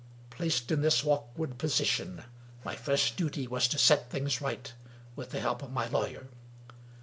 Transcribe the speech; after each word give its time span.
Placed 0.31 0.71
in 0.71 0.81
this 0.81 1.05
awkward 1.05 1.59
position, 1.59 2.23
my 2.65 2.73
first 2.75 3.17
duty 3.17 3.45
was 3.45 3.67
to 3.67 3.77
set 3.77 4.09
things 4.09 4.41
right, 4.41 4.73
with 5.15 5.29
the 5.29 5.39
help 5.41 5.61
of 5.61 5.71
my 5.71 5.87
lawyer. 5.89 6.25